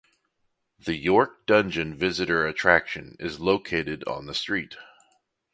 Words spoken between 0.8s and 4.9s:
York Dungeon visitor attraction is located on the street.